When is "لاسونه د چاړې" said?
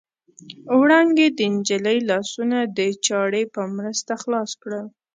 2.09-3.43